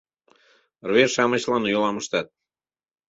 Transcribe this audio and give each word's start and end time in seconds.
Рве-шамычлан 0.89 1.63
йолам 1.71 1.95
ыштат. 2.01 2.27